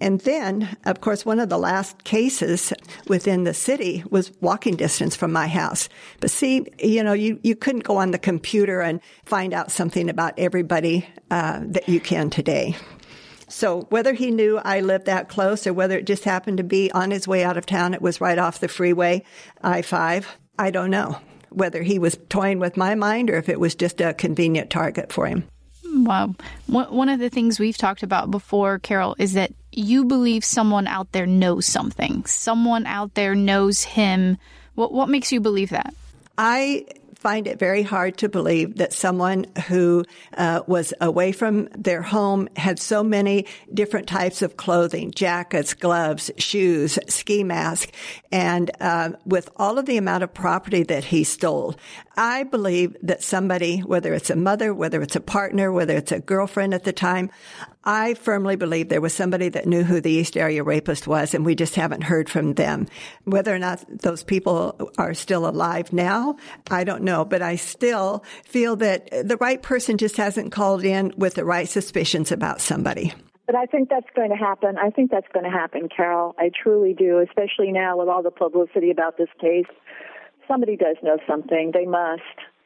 [0.00, 2.72] And then, of course, one of the last cases
[3.08, 5.88] within the city was walking distance from my house.
[6.20, 10.08] But see, you know, you, you couldn't go on the computer and find out something
[10.08, 12.76] about everybody uh, that you can today.
[13.48, 16.90] So whether he knew I lived that close or whether it just happened to be
[16.92, 19.24] on his way out of town, it was right off the freeway,
[19.62, 21.18] I 5, I don't know.
[21.50, 25.12] Whether he was toying with my mind or if it was just a convenient target
[25.12, 25.48] for him.
[25.84, 26.34] Wow.
[26.66, 31.12] One of the things we've talked about before, Carol, is that you believe someone out
[31.12, 32.24] there knows something.
[32.26, 34.36] Someone out there knows him.
[34.74, 35.94] What, what makes you believe that?
[36.36, 36.86] I
[37.28, 40.02] find it very hard to believe that someone who
[40.38, 46.30] uh, was away from their home had so many different types of clothing, jackets, gloves,
[46.38, 47.90] shoes, ski mask,
[48.32, 51.76] and uh, with all of the amount of property that he stole,
[52.16, 56.20] I believe that somebody, whether it's a mother, whether it's a partner, whether it's a
[56.20, 57.30] girlfriend at the time,
[57.88, 61.42] I firmly believe there was somebody that knew who the East Area rapist was, and
[61.42, 62.86] we just haven't heard from them.
[63.24, 66.36] Whether or not those people are still alive now,
[66.70, 71.14] I don't know, but I still feel that the right person just hasn't called in
[71.16, 73.14] with the right suspicions about somebody.
[73.46, 74.76] But I think that's going to happen.
[74.76, 76.34] I think that's going to happen, Carol.
[76.38, 79.64] I truly do, especially now with all the publicity about this case.
[80.46, 81.70] Somebody does know something.
[81.72, 82.20] They must.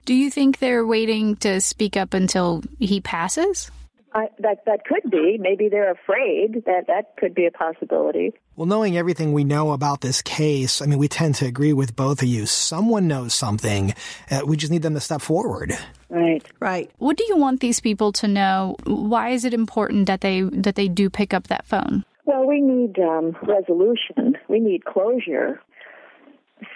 [0.05, 3.71] Do you think they're waiting to speak up until he passes?
[4.15, 5.39] I, that that could be.
[5.39, 8.33] Maybe they're afraid that that could be a possibility.
[8.57, 11.97] Well, knowing everything we know about this case, I mean, we tend to agree with
[11.97, 12.45] both of you.
[12.45, 13.95] Someone knows something.
[14.31, 15.73] Uh, we just need them to step forward.
[16.11, 16.47] Right.
[16.61, 16.91] Right.
[16.99, 18.77] What do you want these people to know?
[18.85, 22.05] Why is it important that they that they do pick up that phone?
[22.27, 24.37] Well, we need um, resolution.
[24.49, 25.61] We need closure.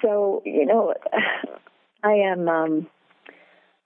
[0.00, 0.94] So you know,
[2.02, 2.48] I am.
[2.48, 2.86] Um,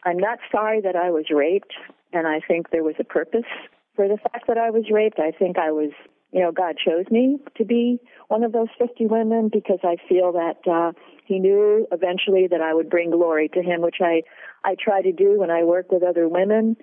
[0.04, 1.74] I'm not sorry that I was raped
[2.12, 3.48] and I think there was a purpose
[3.96, 5.18] for the fact that I was raped.
[5.18, 5.90] I think I was,
[6.32, 10.32] you know, God chose me to be one of those 50 women because I feel
[10.32, 10.92] that uh,
[11.24, 14.22] He knew eventually that I would bring glory to Him, which I
[14.64, 16.76] I try to do when I work with other women.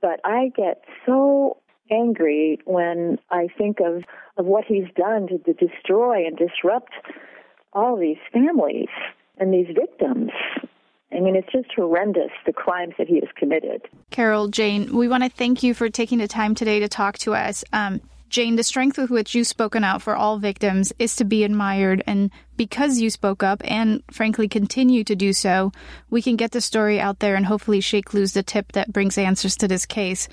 [0.00, 1.58] But I get so
[1.90, 4.04] angry when I think of,
[4.36, 6.92] of what he's done to, to destroy and disrupt
[7.72, 8.88] all these families
[9.38, 10.30] and these victims.
[11.12, 13.82] I mean, it's just horrendous the crimes that he has committed.
[14.10, 17.34] Carol, Jane, we want to thank you for taking the time today to talk to
[17.34, 17.64] us.
[17.72, 21.44] Um, Jane, the strength with which you've spoken out for all victims is to be
[21.44, 22.02] admired.
[22.06, 25.72] And because you spoke up and frankly continue to do so,
[26.10, 29.18] we can get the story out there and hopefully shake loose the tip that brings
[29.18, 30.28] answers to this case.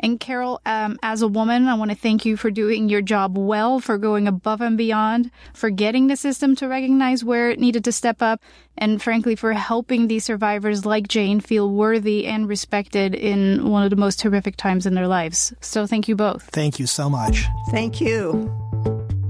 [0.00, 3.36] And Carol, um, as a woman, I want to thank you for doing your job
[3.36, 7.84] well, for going above and beyond, for getting the system to recognize where it needed
[7.84, 8.40] to step up,
[8.76, 13.90] and frankly, for helping these survivors like Jane feel worthy and respected in one of
[13.90, 15.52] the most horrific times in their lives.
[15.60, 16.44] So thank you both.
[16.52, 17.44] Thank you so much.
[17.70, 18.67] Thank you.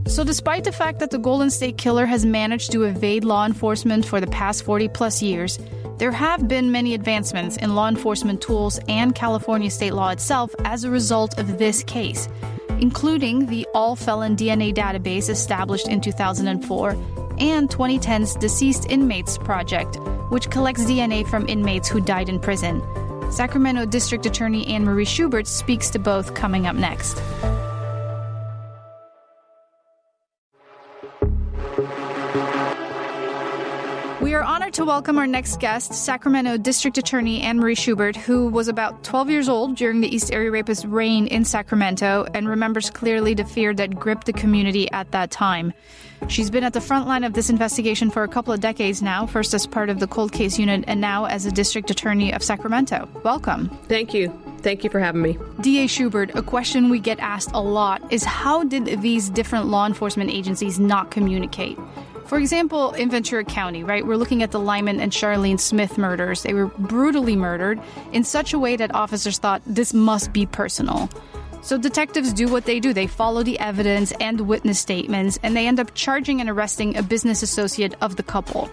[0.09, 4.07] So, despite the fact that the Golden State Killer has managed to evade law enforcement
[4.07, 5.59] for the past 40 plus years,
[5.99, 10.83] there have been many advancements in law enforcement tools and California state law itself as
[10.83, 12.27] a result of this case,
[12.81, 16.91] including the all felon DNA database established in 2004
[17.39, 19.99] and 2010's Deceased Inmates Project,
[20.31, 22.83] which collects DNA from inmates who died in prison.
[23.31, 27.21] Sacramento District Attorney Anne Marie Schubert speaks to both coming up next.
[34.29, 38.49] We are honored to welcome our next guest, Sacramento District Attorney Anne Marie Schubert, who
[38.49, 42.91] was about 12 years old during the East Area Rapist reign in Sacramento and remembers
[42.91, 45.73] clearly the fear that gripped the community at that time.
[46.29, 49.25] She's been at the front line of this investigation for a couple of decades now,
[49.25, 52.43] first as part of the cold case unit and now as a district attorney of
[52.43, 53.09] Sacramento.
[53.25, 53.71] Welcome.
[53.85, 54.29] Thank you.
[54.59, 55.39] Thank you for having me.
[55.63, 59.87] DA Schubert, a question we get asked a lot is how did these different law
[59.87, 61.79] enforcement agencies not communicate?
[62.29, 66.43] For example, in Ventura County, right, we're looking at the Lyman and Charlene Smith murders.
[66.43, 67.81] They were brutally murdered
[68.13, 71.09] in such a way that officers thought this must be personal.
[71.63, 72.93] So detectives do what they do.
[72.93, 77.03] They follow the evidence and witness statements, and they end up charging and arresting a
[77.03, 78.71] business associate of the couple.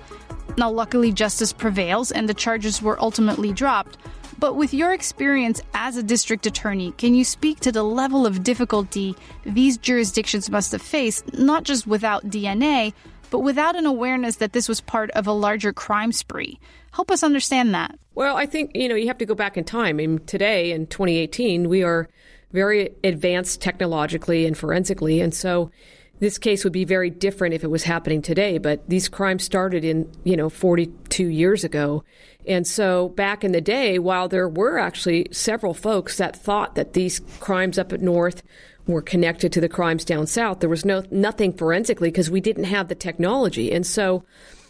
[0.58, 3.98] Now, luckily, justice prevails, and the charges were ultimately dropped.
[4.38, 8.44] But with your experience as a district attorney, can you speak to the level of
[8.44, 12.94] difficulty these jurisdictions must have faced, not just without DNA,
[13.30, 16.60] but without an awareness that this was part of a larger crime spree.
[16.92, 18.00] Help us understand that.
[18.14, 19.88] Well, I think, you know, you have to go back in time.
[20.00, 22.08] I mean, today in 2018, we are
[22.54, 25.20] very advanced technologically and forensically.
[25.20, 25.72] And so
[26.20, 28.58] this case would be very different if it was happening today.
[28.58, 32.06] But these crimes started in, you know, 42 years ago.
[32.48, 36.94] And so back in the day, while there were actually several folks that thought that
[36.94, 38.44] these crimes up at North
[38.88, 40.60] were connected to the crimes down south.
[40.60, 44.24] There was no nothing forensically because we didn't have the technology, and so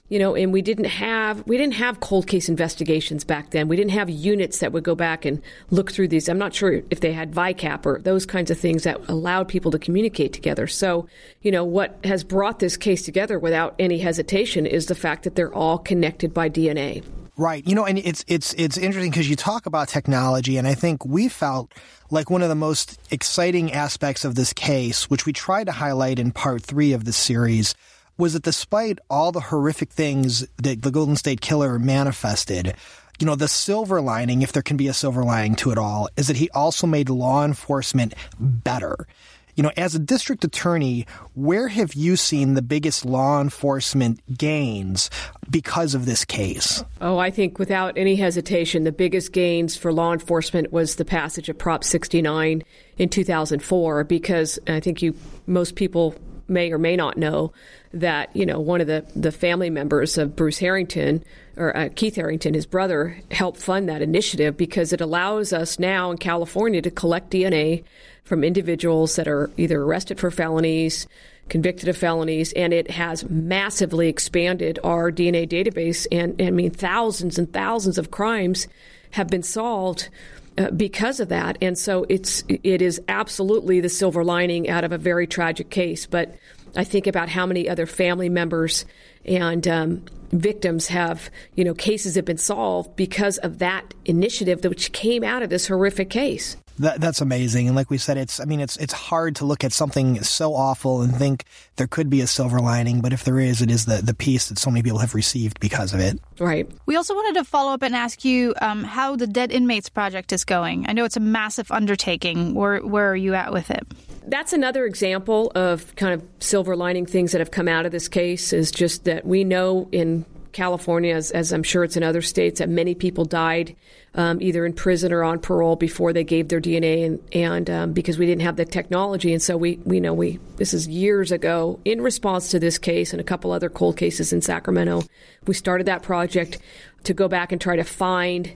[0.07, 3.67] you know, and we didn't have we didn't have cold case investigations back then.
[3.67, 5.41] We didn't have units that would go back and
[5.71, 6.29] look through these.
[6.29, 9.71] I'm not sure if they had VICAP or those kinds of things that allowed people
[9.71, 10.67] to communicate together.
[10.67, 11.07] So,
[11.41, 15.35] you know, what has brought this case together without any hesitation is the fact that
[15.35, 17.03] they're all connected by DNA.
[17.37, 17.67] Right.
[17.67, 21.05] You know, and it's it's it's interesting because you talk about technology, and I think
[21.05, 21.73] we felt
[22.09, 26.17] like one of the most exciting aspects of this case, which we tried to highlight
[26.17, 27.75] in part three of this series,
[28.17, 32.73] was that despite all the horrific things that the Golden State Killer manifested,
[33.19, 36.07] you know, the silver lining, if there can be a silver lining to it all,
[36.15, 39.07] is that he also made law enforcement better.
[39.55, 45.09] You know, as a district attorney, where have you seen the biggest law enforcement gains
[45.49, 46.83] because of this case?
[46.99, 51.47] Oh, I think without any hesitation, the biggest gains for law enforcement was the passage
[51.47, 52.63] of Prop 69
[52.97, 55.15] in 2004 because I think you
[55.47, 56.15] most people
[56.47, 57.51] may or may not know
[57.93, 61.23] that you know one of the the family members of Bruce Harrington
[61.57, 66.11] or uh, Keith Harrington, his brother, helped fund that initiative because it allows us now
[66.11, 67.83] in California to collect DNA
[68.23, 71.07] from individuals that are either arrested for felonies,
[71.47, 76.07] convicted of felonies, and it has massively expanded our DNA database.
[76.11, 78.67] And, and I mean, thousands and thousands of crimes
[79.11, 80.09] have been solved.
[80.57, 84.93] Uh, because of that, and so it's it is absolutely the silver lining out of
[84.93, 86.05] a very tragic case.
[86.05, 86.35] But
[86.77, 88.85] I think about how many other family members
[89.25, 94.91] and um, victims have, you know, cases have been solved because of that initiative, which
[94.91, 96.57] came out of this horrific case.
[96.77, 97.67] That, that's amazing.
[97.67, 100.53] And like we said, it's, I mean, it's, it's hard to look at something so
[100.53, 101.45] awful and think
[101.77, 102.99] there could be a silver lining.
[102.99, 105.61] But if there is, it is the, the peace that so many people have received
[105.61, 106.19] because of it.
[106.37, 106.69] Right.
[106.85, 110.33] We also wanted to follow up and ask you um, how the Dead Inmates Project
[110.33, 110.85] is going.
[110.89, 112.53] I know it's a massive undertaking.
[112.53, 113.87] Where, where are you at with it?
[114.27, 118.07] That's another example of kind of silver lining things that have come out of this
[118.07, 122.21] case is just that we know in California, as, as, I'm sure it's in other
[122.21, 123.75] states, that many people died
[124.15, 127.93] um, either in prison or on parole before they gave their DNA, and, and um,
[127.93, 131.31] because we didn't have the technology, and so we we know we this is years
[131.31, 135.03] ago in response to this case and a couple other cold cases in Sacramento,
[135.45, 136.59] we started that project
[137.03, 138.55] to go back and try to find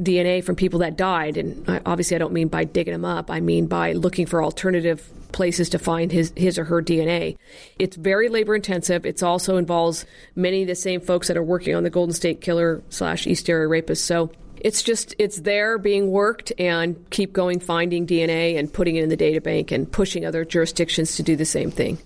[0.00, 1.36] DNA from people that died.
[1.36, 3.30] And I, obviously, I don't mean by digging them up.
[3.30, 7.36] I mean by looking for alternative places to find his, his or her DNA.
[7.78, 9.06] It's very labor intensive.
[9.06, 12.40] It also involves many of the same folks that are working on the Golden State
[12.40, 14.04] Killer slash East Area Rapist.
[14.04, 14.30] So
[14.60, 19.08] it's just it's there being worked and keep going finding DNA and putting it in
[19.08, 21.98] the data bank and pushing other jurisdictions to do the same thing.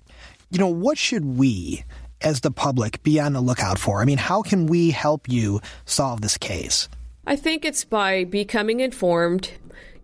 [0.51, 1.85] You know, what should we
[2.21, 4.01] as the public be on the lookout for?
[4.01, 6.89] I mean, how can we help you solve this case?
[7.27, 9.51] I think it's by becoming informed.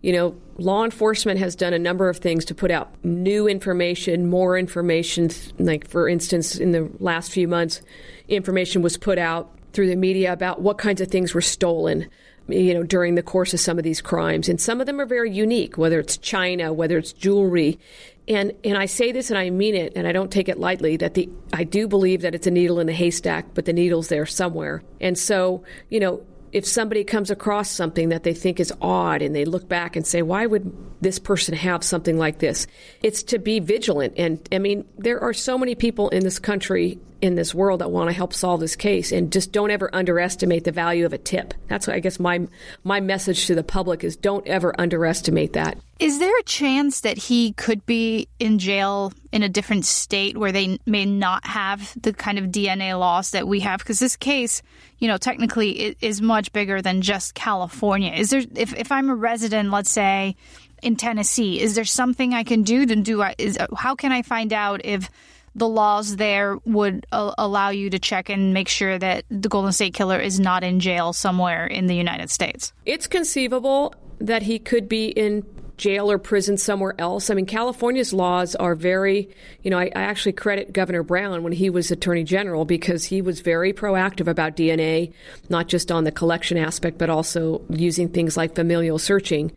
[0.01, 4.29] You know, law enforcement has done a number of things to put out new information,
[4.29, 5.29] more information.
[5.59, 7.81] Like, for instance, in the last few months,
[8.27, 12.09] information was put out through the media about what kinds of things were stolen
[12.47, 14.49] you know, during the course of some of these crimes.
[14.49, 17.79] And some of them are very unique, whether it's China, whether it's jewelry.
[18.27, 20.95] And and I say this and I mean it and I don't take it lightly
[20.97, 24.09] that the I do believe that it's a needle in a haystack, but the needle's
[24.09, 24.83] there somewhere.
[24.99, 26.21] And so, you know,
[26.51, 30.05] if somebody comes across something that they think is odd and they look back and
[30.05, 30.71] say, why would
[31.01, 32.67] this person have something like this?
[33.01, 34.13] It's to be vigilant.
[34.17, 37.91] And I mean, there are so many people in this country in this world that
[37.91, 41.17] want to help solve this case and just don't ever underestimate the value of a
[41.17, 41.53] tip.
[41.67, 42.47] That's what I guess my
[42.83, 45.77] my message to the public is don't ever underestimate that.
[45.99, 50.51] Is there a chance that he could be in jail in a different state where
[50.51, 54.63] they may not have the kind of DNA laws that we have because this case,
[55.01, 58.13] you know, technically is much bigger than just California.
[58.13, 60.35] Is there if if I'm a resident, let's say
[60.83, 64.53] in Tennessee, is there something I can do to do is how can I find
[64.53, 65.09] out if
[65.55, 69.73] the laws there would uh, allow you to check and make sure that the Golden
[69.73, 72.71] State Killer is not in jail somewhere in the United States.
[72.85, 75.43] It's conceivable that he could be in
[75.81, 77.31] jail or prison somewhere else.
[77.31, 79.29] I mean, California's laws are very,
[79.63, 83.19] you know, I, I, actually credit Governor Brown when he was Attorney General because he
[83.19, 85.11] was very proactive about DNA,
[85.49, 89.51] not just on the collection aspect, but also using things like familial searching.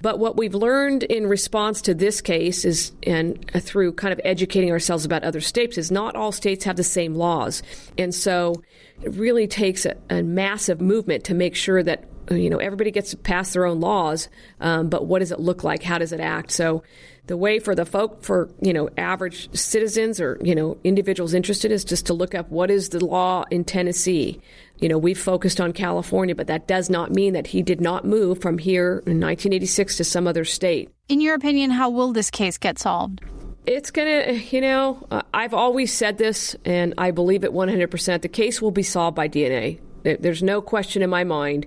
[0.00, 4.70] But what we've learned in response to this case is, and through kind of educating
[4.70, 7.64] ourselves about other states, is not all states have the same laws.
[7.98, 8.62] And so
[9.02, 13.10] it really takes a, a massive movement to make sure that you know everybody gets
[13.10, 14.28] to pass their own laws
[14.60, 16.82] um, but what does it look like how does it act so
[17.26, 21.70] the way for the folk for you know average citizens or you know individuals interested
[21.70, 24.40] is just to look up what is the law in tennessee
[24.78, 28.04] you know, we've focused on California, but that does not mean that he did not
[28.04, 30.90] move from here in 1986 to some other state.
[31.08, 33.20] In your opinion, how will this case get solved?
[33.66, 38.20] It's going to, you know, uh, I've always said this, and I believe it 100%.
[38.20, 39.80] The case will be solved by DNA.
[40.02, 41.66] There's no question in my mind.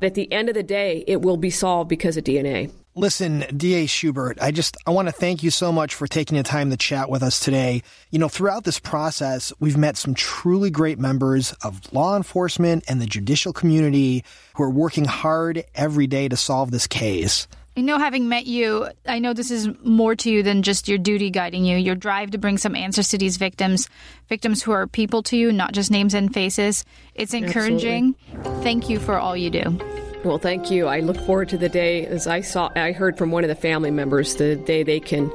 [0.00, 2.72] But at the end of the day, it will be solved because of DNA.
[2.96, 6.42] Listen, DA Schubert, I just I want to thank you so much for taking the
[6.42, 7.82] time to chat with us today.
[8.10, 13.00] You know, throughout this process, we've met some truly great members of law enforcement and
[13.00, 14.24] the judicial community
[14.56, 17.46] who are working hard every day to solve this case.
[17.76, 20.98] I know, having met you, I know this is more to you than just your
[20.98, 21.76] duty guiding you.
[21.76, 23.88] Your drive to bring some answers to these victims,
[24.28, 26.84] victims who are people to you, not just names and faces.
[27.14, 28.16] It's encouraging.
[28.34, 28.62] Absolutely.
[28.64, 29.78] Thank you for all you do.
[30.24, 30.88] Well, thank you.
[30.88, 33.54] I look forward to the day as I saw I heard from one of the
[33.54, 35.30] family members the day they can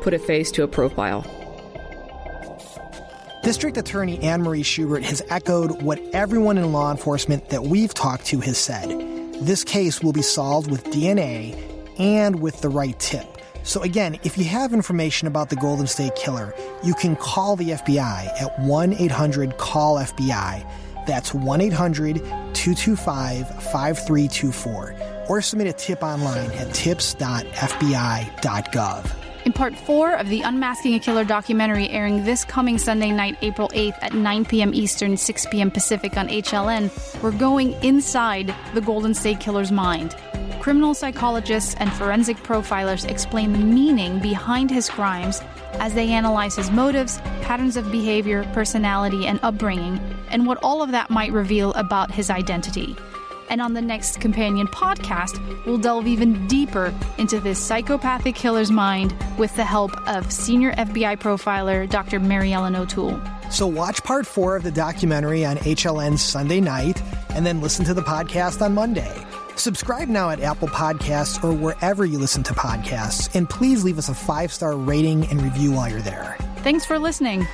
[0.00, 1.26] put a face to a profile.
[3.42, 8.26] District Attorney Anne Marie Schubert has echoed what everyone in law enforcement that we've talked
[8.26, 8.88] to has said.
[9.44, 11.69] This case will be solved with DNA
[12.00, 13.38] and with the right tip.
[13.62, 17.70] So, again, if you have information about the Golden State Killer, you can call the
[17.70, 20.66] FBI at 1 800 CALL FBI
[21.06, 22.16] that's 1 800
[22.54, 24.94] 225 5324.
[25.28, 27.50] Or submit a tip online at tips.fbi.gov.
[29.46, 33.68] In part four of the Unmasking a Killer documentary, airing this coming Sunday night, April
[33.70, 34.74] 8th at 9 p.m.
[34.74, 35.70] Eastern, 6 p.m.
[35.70, 40.14] Pacific on HLN, we're going inside the Golden State Killer's mind.
[40.60, 45.40] Criminal psychologists and forensic profilers explain the meaning behind his crimes
[45.74, 49.98] as they analyze his motives, patterns of behavior, personality, and upbringing,
[50.28, 52.94] and what all of that might reveal about his identity.
[53.48, 59.16] And on the next companion podcast, we'll delve even deeper into this psychopathic killer's mind
[59.38, 62.20] with the help of senior FBI profiler Dr.
[62.20, 63.18] Mary Ellen O'Toole.
[63.50, 67.94] So, watch part four of the documentary on HLN Sunday night, and then listen to
[67.94, 69.26] the podcast on Monday.
[69.60, 74.08] Subscribe now at Apple Podcasts or wherever you listen to podcasts, and please leave us
[74.08, 76.38] a five star rating and review while you're there.
[76.62, 77.46] Thanks for listening.